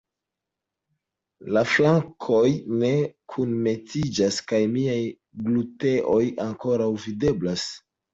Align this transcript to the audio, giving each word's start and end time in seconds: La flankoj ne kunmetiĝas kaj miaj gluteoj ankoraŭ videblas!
La 1.57 1.61
flankoj 1.73 2.47
ne 2.83 2.89
kunmetiĝas 3.33 4.39
kaj 4.53 4.61
miaj 4.77 4.95
gluteoj 5.51 6.23
ankoraŭ 6.47 6.89
videblas! 7.05 7.67